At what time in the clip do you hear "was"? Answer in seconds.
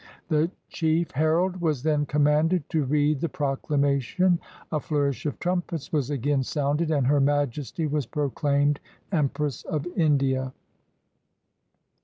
1.61-1.83, 5.93-6.09, 7.85-8.07